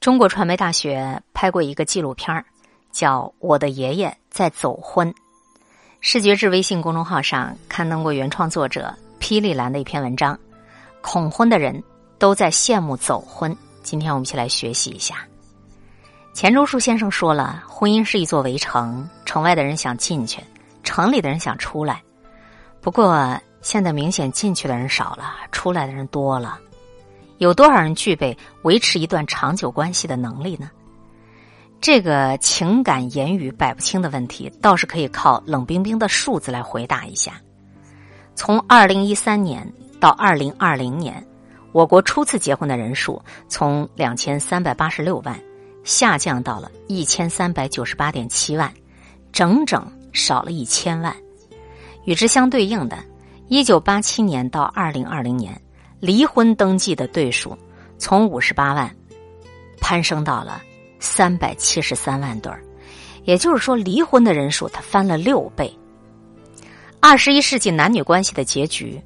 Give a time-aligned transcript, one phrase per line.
[0.00, 2.42] 中国传媒大学拍过一个纪录片儿，
[2.90, 5.12] 叫《我的爷爷在走婚》。
[6.00, 10.38] 视觉志微信公众号上刊登过原创作者霹雳兰的一篇文章。
[11.02, 11.84] 恐婚的人
[12.18, 13.54] 都在羡慕走婚。
[13.82, 15.16] 今天我们一起来学习一下。
[16.32, 20.42] 钱钟书先生说了：“婚姻是一座围城，城外的人想进去，
[20.82, 22.02] 城里的人想出来。
[22.80, 26.58] 不过现在明显进去的人少了，出来的人多了。”
[27.40, 30.70] 有多少人具备维持一段长久关系的能力呢？
[31.80, 37.40] 这个情感言语摆不清的问题，倒是可以靠冷冰冰的数字来回答一下。
[38.34, 39.66] 从二零一三年
[39.98, 41.26] 到二零二零年，
[41.72, 43.18] 我国初次结婚的人数
[43.48, 45.40] 从两千三百八十六万
[45.82, 48.70] 下降到了一千三百九十八点七万，
[49.32, 51.16] 整整少了一千万。
[52.04, 52.98] 与之相对应的，
[53.48, 55.58] 一九八七年到二零二零年。
[56.00, 57.56] 离婚登记的对数
[57.98, 58.90] 从五十八万
[59.78, 60.62] 攀升到了
[60.98, 62.62] 三百七十三万对儿，
[63.24, 65.70] 也就是说，离婚的人数它翻了六倍。
[67.00, 69.00] 二十一世纪男女关系的结局，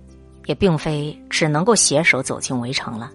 [0.47, 3.11] 也并非只能够携手走进围城了，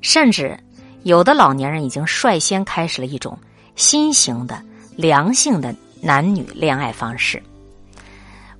[0.00, 0.56] 甚至
[1.02, 3.36] 有的老年人已经率先开始了一种
[3.74, 4.62] 新型的
[4.96, 7.42] 良性的男女恋爱方式。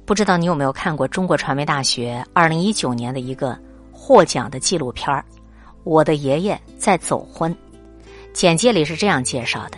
[0.05, 3.57] 不知道你有没有看过中国传媒大学二零一九年的一个。
[4.09, 5.15] 获奖的纪录片，
[5.85, 7.55] 《我的爷爷在走婚》，
[8.33, 9.77] 简介里是这样介绍的：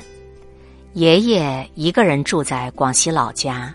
[0.92, 3.74] 爷爷一个人住在广西老家，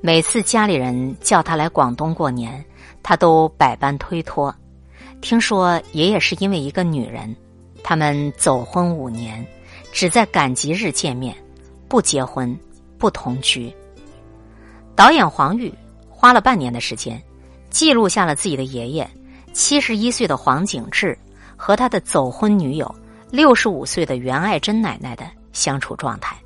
[0.00, 2.64] 每次家里人叫他来广东过年，
[3.02, 4.54] 他都百般推脱。
[5.20, 7.36] 听说爷爷是因为一个女人，
[7.84, 9.46] 他们走婚五年，
[9.92, 11.36] 只在赶集日见面，
[11.88, 12.58] 不结婚，
[12.96, 13.70] 不同居。
[14.96, 15.70] 导演黄玉
[16.08, 17.22] 花了半年的时间，
[17.68, 19.06] 记录下了自己的爷爷。
[19.52, 21.16] 七十一岁的黄景志
[21.56, 22.94] 和他的走婚女友
[23.30, 26.36] 六十五岁的袁爱珍奶奶的相处状态。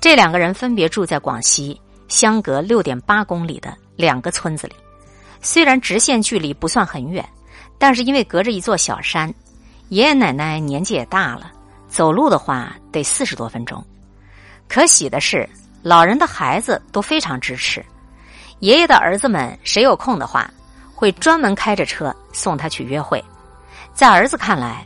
[0.00, 4.74] 这两个人分别住在广西相隔六点八公里的两个村子里，
[5.40, 7.26] 虽然直线距离不算很远，
[7.78, 9.32] 但是因为隔着一座小山，
[9.88, 11.50] 爷爷奶奶年纪也大了，
[11.88, 13.84] 走路的话得四十多分钟。
[14.68, 15.48] 可喜的是，
[15.82, 17.84] 老人的孩子都非常支持，
[18.60, 20.48] 爷爷的儿子们谁有空的话。
[20.96, 23.22] 会专门开着车送他去约会，
[23.92, 24.84] 在儿子看来，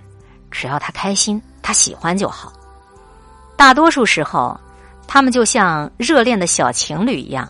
[0.50, 2.52] 只要他开心、他喜欢就好。
[3.56, 4.58] 大多数时候，
[5.06, 7.48] 他们就像热恋的小情侣一样，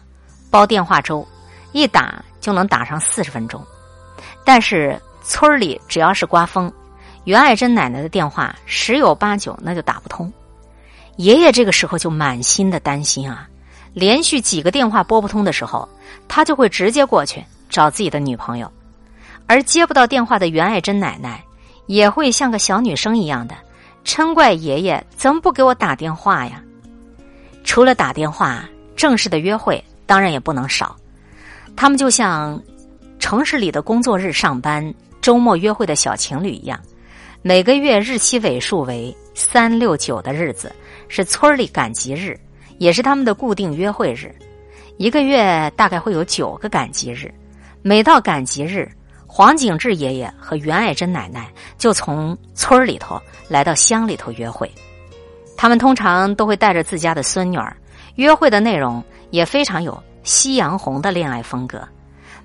[0.50, 1.26] 煲电话粥，
[1.72, 3.64] 一打就能打上四十分钟。
[4.44, 6.70] 但是村里只要是刮风，
[7.24, 10.30] 袁爱珍奶奶的电话十有八九那就打不通。
[11.16, 13.48] 爷爷这个时候就满心的担心啊，
[13.94, 15.88] 连续几个电话拨不通的时候，
[16.28, 17.42] 他就会直接过去。
[17.70, 18.70] 找自己的女朋友，
[19.46, 21.42] 而接不到电话的袁爱珍奶奶
[21.86, 23.54] 也会像个小女生一样的
[24.04, 26.62] 嗔怪爷爷怎么不给我打电话呀？
[27.64, 30.96] 除了打电话，正式的约会当然也不能少。
[31.76, 32.60] 他们就像
[33.18, 36.80] 城市里的工作日上班、周末约会的小情侣一样，
[37.42, 40.72] 每个月日期尾数为三六九的日子
[41.08, 42.38] 是村里赶集日，
[42.78, 44.34] 也是他们的固定约会日。
[44.96, 47.32] 一个月大概会有九个赶集日。
[47.82, 48.86] 每到赶集日，
[49.26, 53.18] 黄景志爷爷和袁爱珍奶奶就从村里头
[53.48, 54.70] 来到乡里头约会。
[55.56, 57.74] 他们通常都会带着自家的孙女儿，
[58.16, 61.82] 约会的内容也非常有夕阳红的恋爱风格，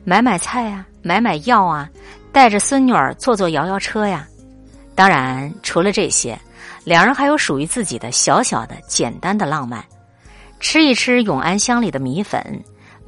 [0.06, 1.90] 买买菜啊，买买药啊，
[2.32, 4.26] 带着孙女儿坐坐摇摇车呀。
[4.96, 6.40] 当然，除了这些，
[6.86, 9.84] 两人还有属于自己的小小的、简单的浪漫，
[10.62, 12.42] 吃一吃永安乡里的米粉。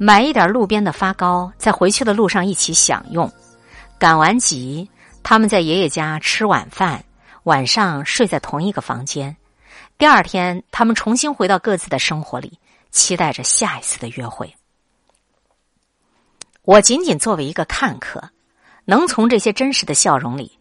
[0.00, 3.30] 买一点路边的发糕，在回去的路上一起享用。
[3.98, 4.88] 赶完集，
[5.24, 7.04] 他们在爷爷家吃晚饭，
[7.42, 9.36] 晚上睡在同一个房间。
[9.98, 12.60] 第二天，他们重新回到各自的生活里，
[12.92, 14.54] 期待着下一次的约会。
[16.62, 18.22] 我仅仅作为一个看客，
[18.84, 20.56] 能从这些真实的笑容里，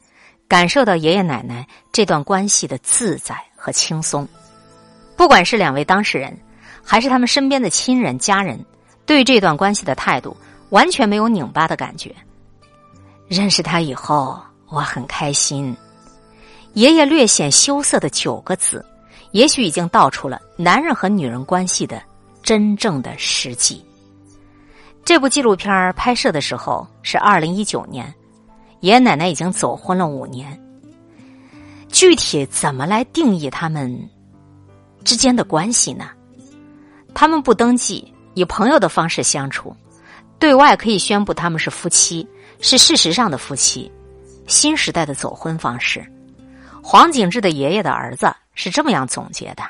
[0.48, 4.28] 感受到爷爷奶奶这段关系的自在和轻松。
[5.16, 6.36] 不管是两位当事人，
[6.84, 8.60] 还是他们身边的亲人家人。
[9.08, 10.38] 对这段关系的态度
[10.70, 12.14] 完全没有拧巴的感觉。
[13.28, 15.76] 认识他以后，我很开心。
[16.74, 18.86] 爷爷略显羞涩的九个字，
[19.32, 22.04] 也许已经道出了男人和女人关系的
[22.44, 23.84] 真正的实际。
[25.04, 28.14] 这部纪录片拍摄的时候是二零一九年，
[28.82, 30.62] 爷爷奶奶已经走婚了五年。
[31.90, 33.98] 具体怎么来定义他们
[35.06, 36.10] 之间的关系呢？
[37.16, 38.14] 他们不登记。
[38.38, 39.76] 以朋友的方式相处，
[40.38, 42.28] 对外可以宣布他们是夫妻，
[42.62, 43.92] 是事实上的夫妻。
[44.46, 46.06] 新时代的走婚方式，
[46.84, 49.64] 黄景志的爷爷的儿子是这么样总结的。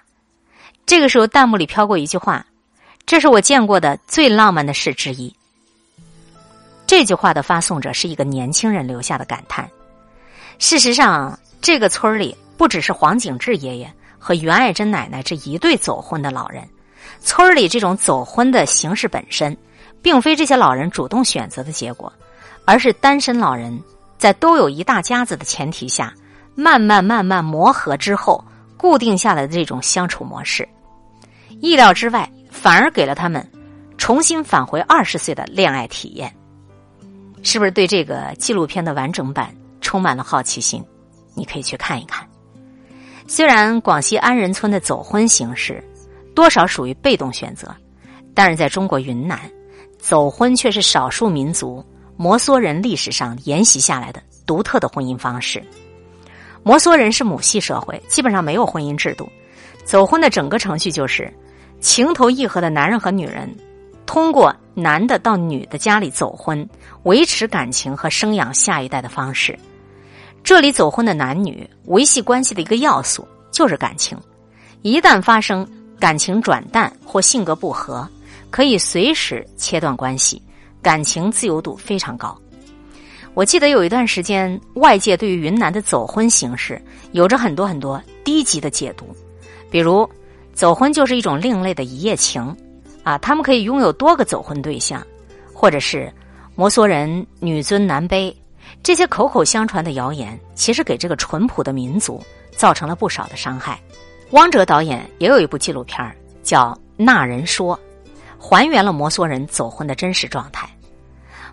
[0.85, 2.45] 这个时候，弹幕里飘过一句话
[3.07, 5.33] ：“这是我见过的最浪漫的事之一。”
[6.85, 9.65] 这句话的发送者是一个年轻人留下的感叹。
[10.59, 13.89] 事实上，这个村里不只是黄景志爷爷
[14.19, 16.67] 和袁爱珍奶奶这一对走婚的老人，
[17.21, 19.55] 村里这种走婚的形式本身，
[20.01, 22.11] 并非这些老人主动选择的结果，
[22.65, 23.77] 而是单身老人
[24.17, 26.13] 在都有一大家子的前提下。
[26.59, 28.43] 慢慢慢慢磨合之后，
[28.77, 30.67] 固定下来的这种相处模式，
[31.59, 33.47] 意料之外，反而给了他们
[33.95, 36.35] 重新返回二十岁的恋爱体验。
[37.43, 40.83] 是不是对这个纪录片的完整版充满了好奇心？
[41.35, 42.27] 你可以去看一看。
[43.27, 45.83] 虽然广西安仁村的走婚形式
[46.37, 47.75] 多少属于被动选择，
[48.35, 49.39] 但是在中国云南，
[49.97, 51.83] 走婚却是少数民族
[52.15, 55.59] 摩梭人历史上沿袭下来的独特的婚姻方式。
[56.61, 59.27] 摩梭人是母系社会，基本上没有婚姻制度。
[59.83, 61.33] 走婚的整个程序就是
[61.79, 63.51] 情投意合的男人和女人
[64.05, 66.69] 通过男的到女的家里走婚，
[67.01, 69.57] 维持感情和生养下一代的方式。
[70.43, 74.15] 这里走婚的男女维系关系的一个要素就是感情，
[74.83, 75.67] 一旦发生
[75.99, 78.07] 感情转淡或性格不合，
[78.49, 80.41] 可以随时切断关系，
[80.81, 82.37] 感情自由度非常高。
[83.33, 89.05] 我记得有一段时间，外界对于云南的走婚形式有着很多很多低级的解读，
[89.69, 90.09] 比如
[90.53, 92.55] 走婚就是一种另类的一夜情，
[93.03, 95.05] 啊，他们可以拥有多个走婚对象，
[95.53, 96.11] 或者是
[96.55, 98.33] 摩梭人女尊男卑，
[98.81, 102.19] 这些口口相传的谣言，其实给这个淳朴的民族
[102.55, 103.79] 造成了不少的伤害。
[104.31, 107.77] 汪哲导演也有一部纪录片叫《那人说》，
[108.37, 110.69] 还原了摩梭人走婚的真实状态。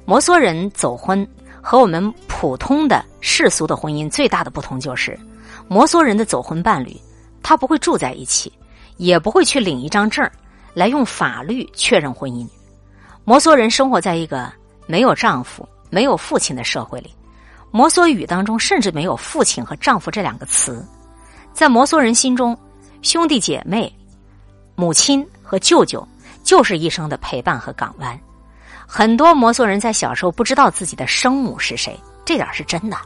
[0.05, 1.27] 摩梭人走婚。
[1.67, 5.19] 和我们普通的世俗的婚姻最大的不同就是，
[5.67, 6.95] 摩梭人的走婚伴侣，
[7.43, 8.53] 他不会住在一起，
[8.99, 10.31] 也不会去领一张证
[10.75, 12.47] 来用法律确认婚姻。
[13.25, 14.53] 摩梭人生活在一个
[14.87, 17.15] 没有丈夫、没有父亲的社会里，
[17.71, 20.87] 摩梭语当中甚至没有父亲和丈夫这两个词。
[21.55, 22.59] 在摩梭人心中，
[23.01, 23.91] 兄弟姐妹、
[24.75, 26.07] 母亲和舅舅
[26.43, 28.19] 就是一生的陪伴和港湾。
[28.87, 32.97] 很多摩梭人在小时候不知道自己的生母是谁，这点是真的，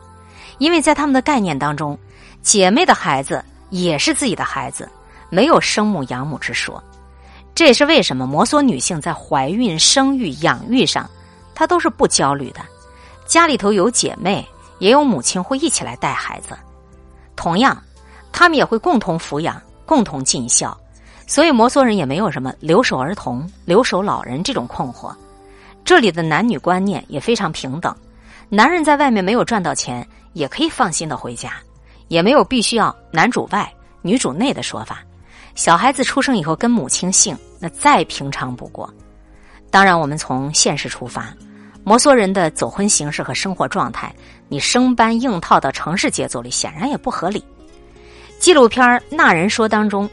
[0.57, 1.97] 因为在他们的概念当中，
[2.41, 4.89] 姐妹的孩子也是自己的孩子，
[5.29, 6.83] 没有生母养母之说。
[7.55, 11.09] 这也是为什么摩梭女性在怀孕、生育、养育上，
[11.55, 12.61] 她都是不焦虑的。
[13.27, 14.47] 家里头有姐妹，
[14.79, 16.57] 也有母亲会一起来带孩子，
[17.37, 17.81] 同样，
[18.39, 20.79] 他们也会共同抚养、共同尽孝，
[21.27, 25.13] 所以摩梭人也没有什么留守儿童、留守老人这种困惑。
[25.85, 27.93] 这里的男女观念也非常平等，
[28.49, 31.55] 男人在外面没有赚到钱，也可以放心的回家，
[32.07, 33.69] 也没有必须要男主外
[34.03, 35.01] 女主内的说法。
[35.57, 38.89] 小孩子出生以后跟母亲姓，那再平常不过。
[39.69, 41.35] 当然，我们从现实出发，
[41.83, 44.15] 摩梭人的走婚形式和生活状态，
[44.49, 47.45] 你生搬硬套到城市节奏里，显然也不合理。
[48.39, 50.09] 纪录片《那人说》当中，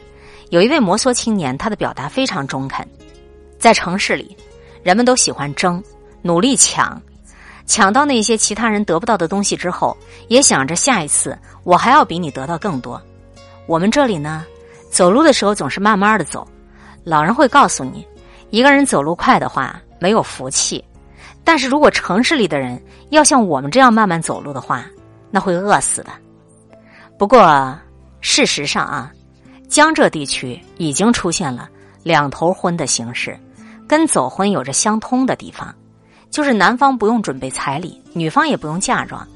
[0.50, 2.86] 有一位摩梭青年，他的表达非常中肯，
[3.58, 4.36] 在城市里。
[4.82, 5.82] 人们都喜欢争，
[6.22, 7.00] 努力抢，
[7.66, 9.96] 抢到那些其他人得不到的东西之后，
[10.28, 13.00] 也想着下一次我还要比你得到更多。
[13.66, 14.44] 我们这里呢，
[14.90, 16.46] 走路的时候总是慢慢的走，
[17.02, 18.06] 老人会告诉你，
[18.50, 20.84] 一个人走路快的话没有福气，
[21.42, 22.80] 但是如果城市里的人
[23.10, 24.84] 要像我们这样慢慢走路的话，
[25.32, 26.10] 那会饿死的。
[27.18, 27.76] 不过
[28.28, 29.12] 事实上啊，
[29.68, 31.70] 江浙地区已经出现了
[32.02, 33.38] 两头婚的形式。
[33.86, 35.72] 跟走婚有着相通的地方，
[36.28, 39.26] 就是男方不用准备彩礼，女方也不用嫁妆。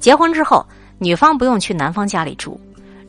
[0.00, 2.58] 结婚之后，女方不用去男方家里住。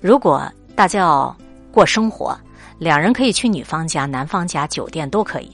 [0.01, 0.43] 如果
[0.75, 1.35] 大家要
[1.71, 2.37] 过生活，
[2.77, 5.49] 两人可以去女方家、男方家、酒店都可以。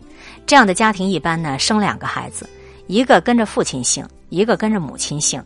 [0.48, 2.50] 这样的家庭一般呢，生两个孩子，
[2.88, 5.42] 一个跟着父亲姓，一个跟着母亲姓。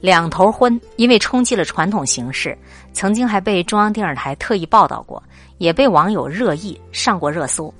[0.00, 2.56] 两头婚，因为冲击了传统形式，
[2.92, 5.22] 曾经还被中央电视台特意报道过，
[5.58, 7.72] 也被网友热议，上过热搜。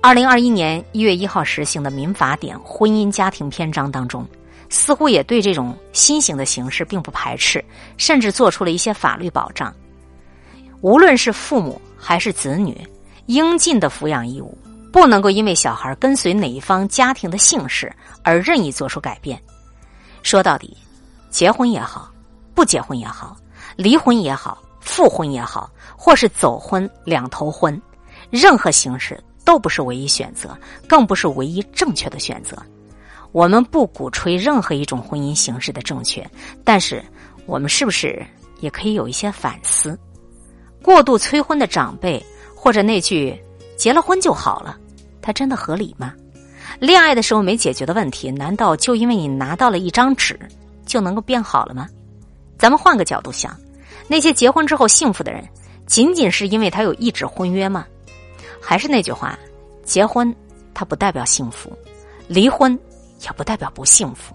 [0.00, 4.26] 二零二一年一月一号实行的民法典婚姻家庭篇章当中，
[4.68, 7.64] 似乎也对这种新型的形式并不排斥，
[7.96, 9.74] 甚至做出了一些法律保障。
[10.80, 12.76] 无论是父母还是子女，
[13.26, 14.56] 应尽的抚养义务，
[14.92, 17.92] 不能够因为小孩跟随哪一方家庭的姓氏
[18.22, 19.40] 而任意做出改变。
[20.22, 20.76] 说到底，
[21.30, 22.10] 结婚也好，
[22.54, 23.36] 不结婚也好，
[23.76, 27.80] 离婚也好，复婚也好，或是走婚、两头婚，
[28.30, 29.18] 任何形式。
[29.44, 30.54] 都不是唯一选择，
[30.86, 32.54] 更不是唯一正确的选择。
[33.32, 36.22] 我们不鼓吹任何一种婚姻形式的正确，
[36.62, 37.02] 但是
[37.46, 38.22] 我们是不是
[38.60, 39.98] 也可以有一些反思。
[40.82, 42.22] 过度催婚的长辈，
[42.54, 43.42] 或者那句
[43.74, 44.76] “结了婚就好了”，
[45.22, 46.12] 它真的合理吗？
[46.78, 50.38] 恋爱的时候没解决的问题，难道就因为你拿到了一张纸
[50.88, 51.88] 就能够变好了吗？
[52.58, 53.56] 咱们换个角度想，
[54.08, 55.46] 那些结婚之后幸福的人，
[55.86, 57.86] 仅仅是因为他有一纸婚约吗？
[58.60, 59.38] 还是那句话，
[59.84, 60.34] 结婚
[60.74, 61.70] 它不代表幸福，
[62.26, 62.76] 离婚
[63.20, 64.34] 也不代表不幸福。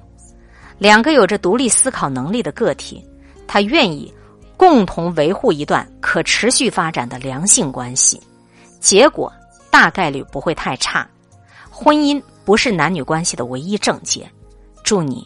[0.78, 3.04] 两个有着独立思考能力的个体，
[3.46, 4.14] 他愿意
[4.56, 8.22] 共同维护一段可持续发展的良性关系，
[8.80, 9.30] 结果
[9.70, 11.06] 大概率不会太差。
[11.70, 12.22] 婚姻。
[12.46, 14.30] 不是男女关系的唯一症结。
[14.84, 15.26] 祝你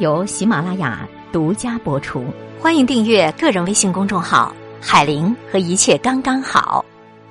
[0.00, 2.24] 由喜马拉雅独家播出。
[2.58, 6.84] 欢迎订阅个人微信公众号“海玲”和一切刚刚好。